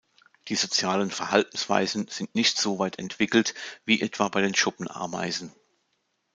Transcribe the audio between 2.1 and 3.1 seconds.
nicht so weit